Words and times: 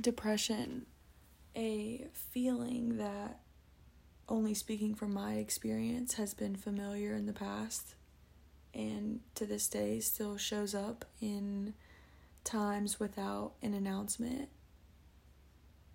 depression 0.00 0.86
a 1.56 2.06
feeling 2.12 2.96
that, 2.98 3.40
only 4.28 4.54
speaking 4.54 4.94
from 4.94 5.12
my 5.12 5.34
experience, 5.34 6.14
has 6.14 6.34
been 6.34 6.56
familiar 6.56 7.14
in 7.14 7.26
the 7.26 7.32
past 7.32 7.94
and 8.72 9.20
to 9.34 9.44
this 9.46 9.68
day 9.68 9.98
still 9.98 10.36
shows 10.36 10.74
up 10.74 11.04
in 11.20 11.74
times 12.44 13.00
without 13.00 13.52
an 13.62 13.74
announcement. 13.74 14.48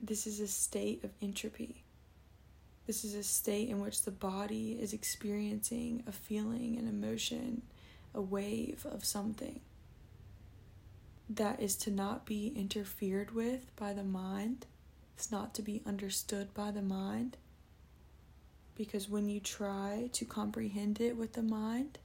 This 0.00 0.26
is 0.26 0.40
a 0.40 0.48
state 0.48 1.04
of 1.04 1.10
entropy. 1.22 1.84
This 2.86 3.04
is 3.04 3.14
a 3.14 3.22
state 3.22 3.68
in 3.68 3.80
which 3.80 4.02
the 4.02 4.10
body 4.10 4.72
is 4.80 4.92
experiencing 4.92 6.02
a 6.06 6.12
feeling, 6.12 6.76
an 6.76 6.88
emotion, 6.88 7.62
a 8.14 8.20
wave 8.20 8.84
of 8.88 9.04
something 9.04 9.60
that 11.28 11.60
is 11.60 11.76
to 11.76 11.90
not 11.90 12.24
be 12.24 12.52
interfered 12.54 13.34
with 13.34 13.74
by 13.76 13.92
the 13.92 14.04
mind. 14.04 14.66
It's 15.16 15.32
not 15.32 15.54
to 15.54 15.62
be 15.62 15.82
understood 15.86 16.54
by 16.54 16.70
the 16.70 16.82
mind. 16.82 17.36
Because 18.74 19.08
when 19.08 19.28
you 19.28 19.40
try 19.40 20.10
to 20.12 20.24
comprehend 20.24 21.00
it 21.00 21.16
with 21.16 21.32
the 21.32 21.42
mind, 21.42 21.98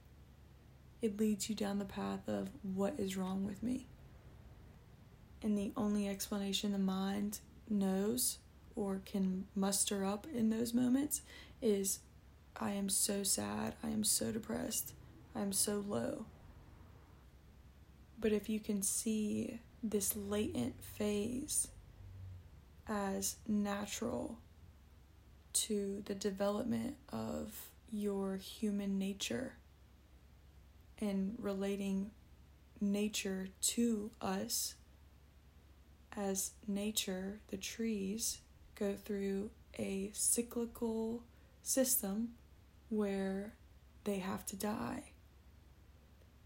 it 1.02 1.18
leads 1.18 1.48
you 1.48 1.54
down 1.54 1.78
the 1.78 1.84
path 1.84 2.28
of 2.28 2.48
what 2.62 2.98
is 2.98 3.16
wrong 3.16 3.44
with 3.44 3.62
me. 3.62 3.86
And 5.42 5.58
the 5.58 5.72
only 5.76 6.08
explanation 6.08 6.72
the 6.72 6.78
mind 6.78 7.40
knows 7.68 8.38
or 8.74 9.02
can 9.04 9.44
muster 9.54 10.04
up 10.04 10.26
in 10.32 10.50
those 10.50 10.72
moments 10.72 11.22
is 11.60 11.98
I 12.56 12.72
am 12.72 12.88
so 12.88 13.22
sad, 13.22 13.74
I 13.82 13.88
am 13.88 14.04
so 14.04 14.32
depressed, 14.32 14.92
I 15.34 15.40
am 15.40 15.52
so 15.52 15.84
low. 15.86 16.26
But 18.22 18.30
if 18.30 18.48
you 18.48 18.60
can 18.60 18.82
see 18.82 19.58
this 19.82 20.14
latent 20.14 20.80
phase 20.80 21.66
as 22.86 23.34
natural 23.48 24.38
to 25.54 26.04
the 26.06 26.14
development 26.14 26.96
of 27.12 27.52
your 27.90 28.36
human 28.36 28.96
nature 28.96 29.54
and 31.00 31.34
relating 31.36 32.12
nature 32.80 33.48
to 33.60 34.12
us 34.20 34.76
as 36.16 36.52
nature, 36.68 37.40
the 37.48 37.56
trees, 37.56 38.38
go 38.76 38.94
through 38.94 39.50
a 39.80 40.10
cyclical 40.14 41.24
system 41.64 42.28
where 42.88 43.54
they 44.04 44.20
have 44.20 44.46
to 44.46 44.54
die 44.54 45.11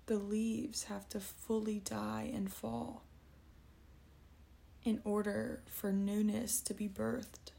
the 0.07 0.17
leaves 0.17 0.85
have 0.85 1.09
to 1.09 1.21
fully 1.21 1.81
die 1.81 2.31
and 2.33 2.53
fall 2.53 3.03
in 4.85 5.01
order 5.05 5.63
for 5.67 5.91
newness 5.91 6.61
to 6.61 6.73
be 6.73 6.89
birthed, 6.89 7.51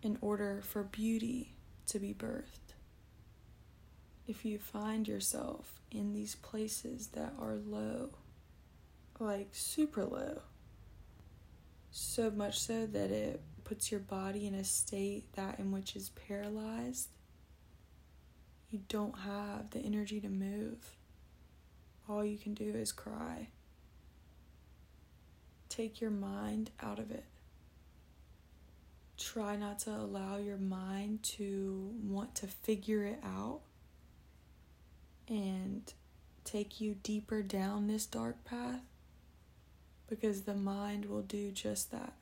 in 0.00 0.16
order 0.22 0.62
for 0.62 0.82
beauty 0.82 1.54
to 1.86 1.98
be 1.98 2.14
birthed. 2.14 2.72
If 4.26 4.46
you 4.46 4.58
find 4.58 5.06
yourself 5.06 5.82
in 5.90 6.14
these 6.14 6.34
places 6.34 7.08
that 7.08 7.34
are 7.38 7.56
low, 7.56 8.10
like 9.18 9.48
super 9.52 10.06
low, 10.06 10.40
so 11.90 12.30
much 12.30 12.58
so 12.58 12.86
that 12.86 13.10
it 13.10 13.42
puts 13.64 13.90
your 13.90 14.00
body 14.00 14.46
in 14.46 14.54
a 14.54 14.64
state 14.64 15.30
that 15.34 15.58
in 15.58 15.70
which 15.70 15.94
is 15.94 16.08
paralyzed, 16.08 17.08
you 18.70 18.80
don't 18.88 19.18
have 19.18 19.70
the 19.70 19.80
energy 19.80 20.18
to 20.20 20.30
move 20.30 20.96
all 22.08 22.24
you 22.24 22.38
can 22.38 22.54
do 22.54 22.74
is 22.74 22.92
cry. 22.92 23.48
Take 25.68 26.00
your 26.00 26.10
mind 26.10 26.70
out 26.82 26.98
of 26.98 27.10
it. 27.10 27.24
Try 29.18 29.56
not 29.56 29.78
to 29.80 29.90
allow 29.90 30.36
your 30.36 30.56
mind 30.58 31.22
to 31.22 31.92
want 32.02 32.34
to 32.36 32.46
figure 32.46 33.04
it 33.04 33.20
out 33.24 33.60
and 35.28 35.92
take 36.44 36.80
you 36.80 36.96
deeper 37.02 37.42
down 37.42 37.86
this 37.86 38.04
dark 38.04 38.44
path 38.44 38.82
because 40.08 40.42
the 40.42 40.54
mind 40.54 41.06
will 41.06 41.22
do 41.22 41.50
just 41.50 41.90
that. 41.92 42.12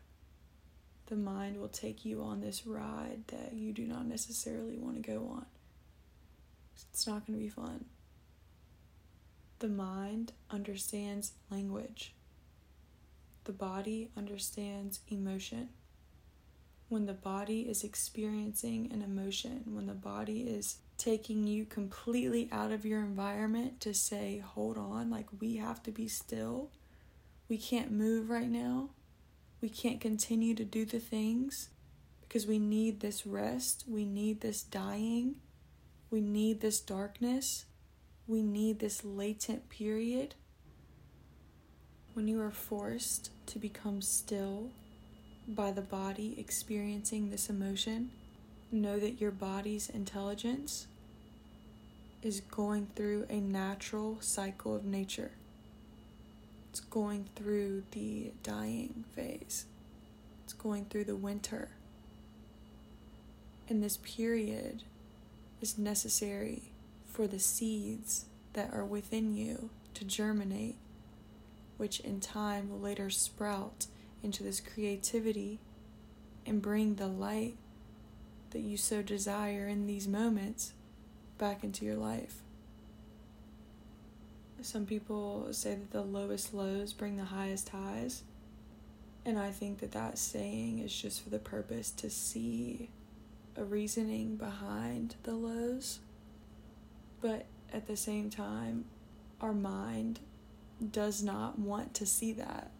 The 1.07 1.17
mind 1.17 1.59
will 1.59 1.69
take 1.69 2.05
you 2.05 2.23
on 2.23 2.41
this 2.41 2.67
ride 2.67 3.25
that 3.29 3.55
you 3.55 3.73
do 3.73 3.85
not 3.85 4.07
necessarily 4.07 4.79
want 4.79 4.95
to 4.95 5.03
go 5.03 5.27
on. 5.33 5.47
It's 6.93 7.07
not 7.07 7.27
going 7.27 7.39
to 7.39 7.43
be 7.43 7.49
fun. 7.51 7.87
The 9.61 9.69
mind 9.69 10.33
understands 10.51 11.33
language. 11.51 12.15
The 13.45 13.53
body 13.53 14.11
understands 14.17 15.01
emotion. 15.09 15.69
When 16.89 17.05
the 17.05 17.13
body 17.13 17.69
is 17.69 17.85
experiencing 17.85 18.91
an 18.91 19.03
emotion, 19.03 19.65
when 19.67 19.85
the 19.85 19.93
body 19.93 20.45
is 20.45 20.79
taking 20.97 21.47
you 21.47 21.67
completely 21.67 22.49
out 22.51 22.73
of 22.73 22.87
your 22.87 23.01
environment 23.01 23.83
to 23.83 23.93
say, 23.93 24.39
hold 24.39 24.79
on, 24.79 25.11
like 25.11 25.27
we 25.41 25.57
have 25.57 25.83
to 25.83 25.91
be 25.91 26.09
still. 26.09 26.71
We 27.47 27.59
can't 27.59 27.93
move 27.93 28.31
right 28.31 28.51
now. 28.51 28.89
We 29.61 29.69
can't 29.69 30.01
continue 30.01 30.55
to 30.55 30.65
do 30.65 30.87
the 30.87 31.01
things 31.01 31.69
because 32.23 32.47
we 32.47 32.59
need 32.59 33.01
this 33.01 33.27
rest. 33.27 33.85
We 33.87 34.07
need 34.07 34.41
this 34.41 34.63
dying. 34.63 35.35
We 36.11 36.23
need 36.23 36.63
this 36.63 36.81
darkness 36.81 37.67
we 38.31 38.43
need 38.43 38.79
this 38.79 39.05
latent 39.05 39.69
period 39.69 40.37
when 42.15 42.29
you 42.29 42.41
are 42.41 42.53
forced 42.53 43.31
to 43.45 43.59
become 43.59 44.01
still 44.01 44.71
by 45.49 45.73
the 45.73 45.83
body 45.83 46.37
experiencing 46.39 47.31
this 47.31 47.51
emotion. 47.51 48.11
Know 48.71 49.01
that 49.01 49.21
your 49.21 49.33
body's 49.33 49.89
intelligence 49.89 50.87
is 52.23 52.41
going 52.41 52.87
through 52.95 53.27
a 53.29 53.41
natural 53.41 54.19
cycle 54.21 54.77
of 54.77 54.85
nature. 54.85 55.33
It's 56.71 56.79
going 56.79 57.29
through 57.35 57.83
the 57.91 58.33
dying 58.45 59.05
phase. 59.13 59.67
It's 60.45 60.53
going 60.53 60.85
through 60.85 61.05
the 61.05 61.17
winter. 61.17 61.71
And 63.69 63.83
this 63.83 63.97
period 63.97 64.85
is 65.61 65.77
necessary 65.77 66.70
for 67.21 67.27
the 67.27 67.39
seeds 67.39 68.25
that 68.55 68.73
are 68.73 68.83
within 68.83 69.35
you 69.35 69.69
to 69.93 70.07
germinate, 70.07 70.77
which 71.77 72.01
in 72.01 72.19
time 72.19 72.71
will 72.71 72.81
later 72.81 73.11
sprout 73.11 73.85
into 74.23 74.43
this 74.43 74.59
creativity 74.59 75.59
and 76.47 76.63
bring 76.63 76.95
the 76.95 77.07
light 77.07 77.57
that 78.53 78.61
you 78.61 78.75
so 78.75 79.03
desire 79.03 79.69
in 79.69 79.87
these 79.87 80.09
moments 80.09 80.73
back 81.37 81.63
into 81.63 81.85
your 81.85 81.97
life. 81.97 82.37
Some 84.63 84.87
people 84.87 85.49
say 85.53 85.75
that 85.75 85.91
the 85.91 86.01
lowest 86.01 86.55
lows 86.55 86.95
bring 86.95 87.19
the 87.19 87.25
highest 87.25 87.69
highs. 87.69 88.23
And 89.27 89.39
I 89.39 89.51
think 89.51 89.81
that 89.81 89.93
that 89.93 90.17
saying 90.17 90.79
is 90.79 90.99
just 90.99 91.23
for 91.23 91.29
the 91.29 91.39
purpose 91.39 91.91
to 91.91 92.09
see 92.09 92.89
a 93.59 93.63
reasoning 93.63 94.37
behind 94.37 95.17
the 95.25 95.35
lows 95.35 95.99
but 97.21 97.47
at 97.73 97.87
the 97.87 97.97
same 97.97 98.31
time, 98.31 98.85
our 99.41 99.53
mind 99.53 100.21
does 100.93 101.23
not 101.23 101.59
want 101.59 101.95
to 101.95 102.07
see 102.07 102.33
that. 102.33 102.71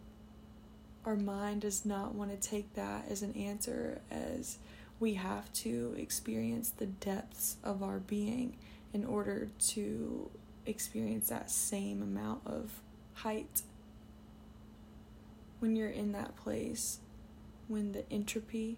Our 1.05 1.15
mind 1.15 1.61
does 1.61 1.85
not 1.85 2.13
want 2.13 2.31
to 2.31 2.49
take 2.49 2.73
that 2.73 3.05
as 3.09 3.21
an 3.21 3.33
answer, 3.33 4.01
as 4.11 4.57
we 4.99 5.15
have 5.15 5.51
to 5.53 5.95
experience 5.97 6.69
the 6.69 6.85
depths 6.85 7.57
of 7.63 7.81
our 7.81 7.99
being 7.99 8.55
in 8.93 9.05
order 9.05 9.49
to 9.59 10.29
experience 10.65 11.29
that 11.29 11.49
same 11.49 12.01
amount 12.01 12.41
of 12.45 12.81
height. 13.15 13.63
When 15.59 15.75
you're 15.75 15.89
in 15.89 16.11
that 16.11 16.35
place, 16.35 16.99
when 17.67 17.93
the 17.93 18.09
entropy, 18.11 18.77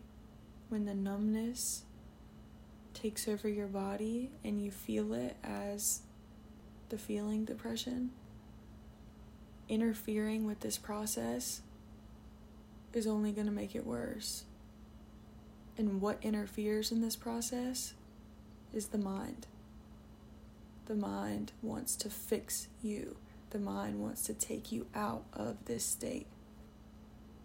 when 0.69 0.85
the 0.85 0.93
numbness, 0.93 1.83
takes 2.93 3.27
over 3.27 3.47
your 3.47 3.67
body 3.67 4.31
and 4.43 4.61
you 4.61 4.71
feel 4.71 5.13
it 5.13 5.35
as 5.43 6.01
the 6.89 6.97
feeling 6.97 7.45
depression, 7.45 8.11
interfering 9.67 10.45
with 10.45 10.59
this 10.59 10.77
process 10.77 11.61
is 12.93 13.07
only 13.07 13.31
going 13.31 13.47
to 13.47 13.51
make 13.51 13.75
it 13.75 13.85
worse. 13.85 14.43
And 15.77 16.01
what 16.01 16.19
interferes 16.21 16.91
in 16.91 17.01
this 17.01 17.15
process 17.15 17.93
is 18.73 18.87
the 18.87 18.97
mind. 18.97 19.47
The 20.85 20.95
mind 20.95 21.53
wants 21.61 21.95
to 21.97 22.09
fix 22.09 22.67
you. 22.81 23.15
The 23.49 23.59
mind 23.59 23.99
wants 23.99 24.23
to 24.23 24.33
take 24.33 24.71
you 24.71 24.85
out 24.93 25.23
of 25.33 25.65
this 25.65 25.83
state. 25.85 26.27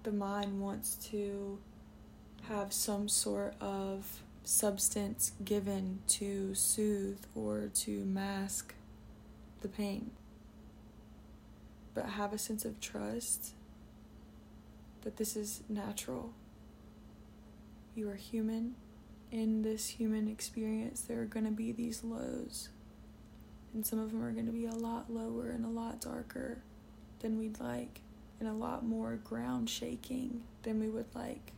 The 0.03 0.13
mind 0.13 0.61
wants 0.61 0.95
to 1.11 1.59
have 2.49 2.73
some 2.73 3.09
sort 3.09 3.55
of 3.61 4.23
substance 4.49 5.33
given 5.45 5.99
to 6.07 6.55
soothe 6.55 7.23
or 7.35 7.69
to 7.75 8.03
mask 8.07 8.75
the 9.61 9.69
pain. 9.69 10.11
But 11.93 12.07
have 12.07 12.33
a 12.33 12.39
sense 12.39 12.65
of 12.65 12.81
trust 12.81 13.53
that 15.03 15.19
this 15.19 15.37
is 15.37 15.63
natural. 15.69 16.33
You 17.95 18.09
are 18.09 18.15
human. 18.15 18.77
In 19.31 19.61
this 19.61 19.89
human 19.89 20.29
experience, 20.29 21.03
there 21.03 21.21
are 21.21 21.27
going 21.27 21.45
to 21.45 21.53
be 21.53 21.71
these 21.71 22.03
lows. 22.03 22.71
And 23.75 23.85
some 23.85 23.99
of 23.99 24.13
them 24.13 24.25
are 24.25 24.33
going 24.33 24.47
to 24.47 24.53
be 24.53 24.65
a 24.65 24.73
lot 24.73 25.13
lower 25.13 25.51
and 25.51 25.67
a 25.67 25.69
lot 25.69 26.01
darker 26.01 26.63
than 27.21 27.39
we'd 27.39 27.61
like, 27.61 28.01
and 28.41 28.49
a 28.49 28.55
lot 28.55 28.83
more 28.83 29.17
ground 29.17 29.69
shaking 29.69 30.41
than 30.63 30.81
we 30.81 30.89
would 30.89 31.15
like. 31.15 31.53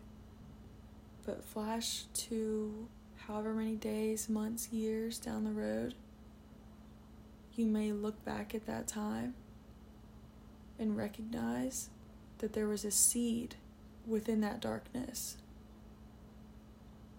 But 1.24 1.44
flash 1.44 2.04
to 2.14 2.88
however 3.26 3.54
many 3.54 3.76
days, 3.76 4.28
months, 4.28 4.72
years 4.72 5.18
down 5.18 5.44
the 5.44 5.50
road, 5.50 5.94
you 7.54 7.66
may 7.66 7.92
look 7.92 8.24
back 8.24 8.54
at 8.54 8.66
that 8.66 8.88
time 8.88 9.34
and 10.78 10.96
recognize 10.96 11.90
that 12.38 12.54
there 12.54 12.66
was 12.66 12.84
a 12.84 12.90
seed 12.90 13.56
within 14.06 14.40
that 14.40 14.60
darkness. 14.60 15.36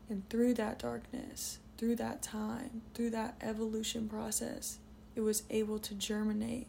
And 0.09 0.27
through 0.29 0.55
that 0.55 0.79
darkness, 0.79 1.59
through 1.77 1.95
that 1.97 2.21
time, 2.21 2.81
through 2.93 3.11
that 3.11 3.35
evolution 3.39 4.09
process, 4.09 4.79
it 5.15 5.21
was 5.21 5.43
able 5.49 5.79
to 5.79 5.93
germinate. 5.93 6.67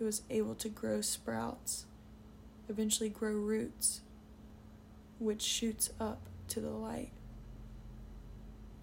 It 0.00 0.04
was 0.04 0.22
able 0.30 0.54
to 0.56 0.68
grow 0.68 1.00
sprouts, 1.00 1.84
eventually 2.68 3.10
grow 3.10 3.32
roots, 3.32 4.00
which 5.18 5.42
shoots 5.42 5.90
up 6.00 6.20
to 6.48 6.60
the 6.60 6.70
light. 6.70 7.10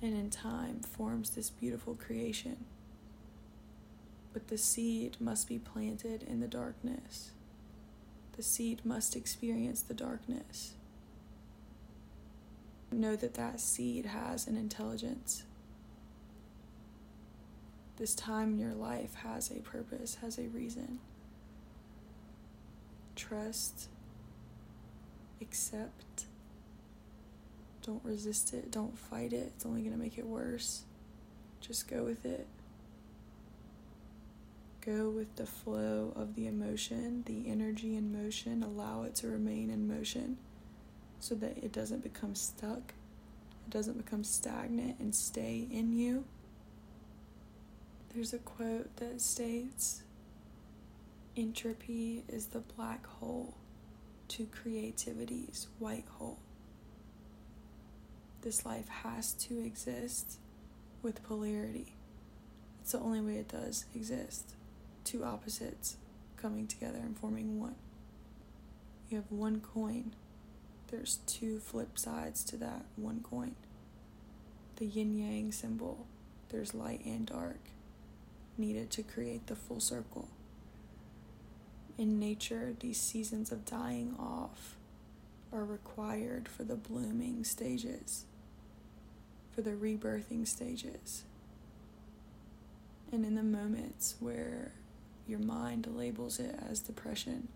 And 0.01 0.13
in 0.13 0.29
time 0.29 0.81
forms 0.81 1.31
this 1.31 1.49
beautiful 1.49 1.95
creation. 1.95 2.65
But 4.33 4.49
the 4.49 4.57
seed 4.57 5.17
must 5.19 5.47
be 5.47 5.57
planted 5.57 6.23
in 6.23 6.41
the 6.41 6.47
darkness. 6.47 7.31
The 8.35 8.43
seed 8.43 8.81
must 8.83 9.15
experience 9.15 9.81
the 9.81 9.93
darkness. 9.93 10.73
Know 12.91 13.15
that 13.15 13.33
that 13.35 13.59
seed 13.59 14.07
has 14.07 14.47
an 14.47 14.57
intelligence. 14.57 15.43
This 17.97 18.13
time 18.13 18.53
in 18.53 18.59
your 18.59 18.73
life 18.73 19.15
has 19.15 19.49
a 19.49 19.61
purpose, 19.61 20.15
has 20.15 20.37
a 20.37 20.49
reason. 20.49 20.99
Trust, 23.15 23.87
accept, 25.41 26.25
don't 27.85 28.03
resist 28.03 28.53
it, 28.53 28.71
don't 28.71 28.97
fight 28.97 29.31
it, 29.31 29.51
it's 29.55 29.65
only 29.65 29.81
going 29.81 29.93
to 29.93 29.99
make 29.99 30.17
it 30.17 30.25
worse. 30.25 30.83
Just 31.61 31.87
go 31.87 32.03
with 32.03 32.25
it. 32.25 32.47
Go 34.81 35.09
with 35.09 35.35
the 35.35 35.45
flow 35.45 36.13
of 36.15 36.35
the 36.35 36.47
emotion, 36.47 37.23
the 37.25 37.49
energy 37.49 37.95
in 37.95 38.11
motion, 38.11 38.63
allow 38.63 39.03
it 39.03 39.15
to 39.15 39.27
remain 39.27 39.69
in 39.69 39.87
motion 39.87 40.37
so 41.19 41.35
that 41.35 41.57
it 41.57 41.71
doesn't 41.71 42.03
become 42.03 42.35
stuck, 42.35 42.93
it 43.67 43.71
doesn't 43.71 43.97
become 43.97 44.23
stagnant 44.23 44.99
and 44.99 45.13
stay 45.13 45.67
in 45.71 45.93
you. 45.93 46.25
There's 48.13 48.33
a 48.33 48.39
quote 48.39 48.95
that 48.97 49.21
states 49.21 50.03
Entropy 51.35 52.23
is 52.29 52.47
the 52.47 52.59
black 52.59 53.05
hole 53.05 53.55
to 54.29 54.45
creativity's 54.45 55.67
white 55.79 56.05
hole. 56.17 56.37
This 58.45 58.63
life 58.63 58.87
has 58.87 59.33
to 59.33 59.59
exist 59.59 60.37
with 61.01 61.23
polarity. 61.23 61.95
It's 62.79 62.91
the 62.91 62.99
only 62.99 63.19
way 63.19 63.37
it 63.37 63.47
does 63.47 63.85
exist. 63.95 64.53
Two 65.03 65.23
opposites 65.23 65.97
coming 66.37 66.67
together 66.67 66.99
and 66.99 67.17
forming 67.17 67.59
one. 67.59 67.73
You 69.09 69.17
have 69.17 69.31
one 69.31 69.61
coin, 69.61 70.13
there's 70.89 71.21
two 71.25 71.57
flip 71.57 71.97
sides 71.97 72.43
to 72.43 72.57
that 72.57 72.85
one 72.95 73.21
coin. 73.23 73.55
The 74.75 74.85
yin 74.85 75.17
yang 75.17 75.51
symbol, 75.51 76.05
there's 76.49 76.75
light 76.75 77.03
and 77.03 77.25
dark 77.25 77.61
needed 78.59 78.91
to 78.91 79.01
create 79.01 79.47
the 79.47 79.55
full 79.55 79.79
circle. 79.79 80.27
In 81.97 82.19
nature, 82.19 82.75
these 82.79 82.99
seasons 82.99 83.51
of 83.51 83.65
dying 83.65 84.13
off 84.19 84.75
are 85.51 85.65
required 85.65 86.47
for 86.47 86.63
the 86.63 86.75
blooming 86.75 87.43
stages, 87.43 88.25
for 89.55 89.61
the 89.61 89.71
rebirthing 89.71 90.45
stages. 90.45 91.23
And 93.11 93.25
in 93.25 93.35
the 93.35 93.43
moments 93.43 94.15
where 94.19 94.73
your 95.25 95.39
mind 95.39 95.87
labels 95.87 96.39
it 96.39 96.59
as 96.69 96.81
depression, 96.81 97.47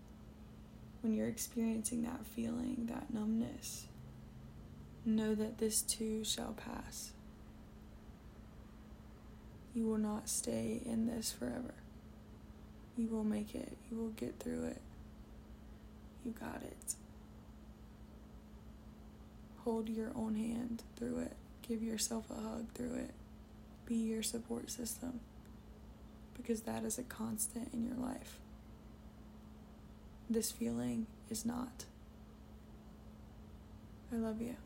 when 1.02 1.12
you're 1.14 1.28
experiencing 1.28 2.02
that 2.02 2.24
feeling, 2.24 2.88
that 2.90 3.12
numbness, 3.12 3.86
know 5.04 5.34
that 5.34 5.58
this 5.58 5.82
too 5.82 6.24
shall 6.24 6.52
pass. 6.52 7.12
You 9.74 9.86
will 9.86 9.98
not 9.98 10.28
stay 10.28 10.80
in 10.84 11.06
this 11.06 11.32
forever. 11.32 11.74
You 12.96 13.08
will 13.08 13.24
make 13.24 13.54
it. 13.54 13.76
You 13.90 13.98
will 13.98 14.10
get 14.10 14.38
through 14.38 14.64
it. 14.64 14.80
You 16.24 16.34
got 16.38 16.62
it. 16.62 16.94
Hold 19.64 19.88
your 19.88 20.10
own 20.14 20.34
hand 20.34 20.82
through 20.96 21.18
it. 21.20 21.36
Give 21.70 21.84
yourself 21.84 22.24
a 22.32 22.34
hug 22.34 22.72
through 22.74 22.94
it. 22.94 23.12
Be 23.86 23.94
your 23.94 24.24
support 24.24 24.72
system. 24.72 25.20
Because 26.36 26.62
that 26.62 26.82
is 26.82 26.98
a 26.98 27.04
constant 27.04 27.72
in 27.72 27.84
your 27.84 27.94
life. 27.94 28.40
This 30.28 30.50
feeling 30.50 31.06
is 31.30 31.46
not. 31.46 31.84
I 34.12 34.16
love 34.16 34.42
you. 34.42 34.56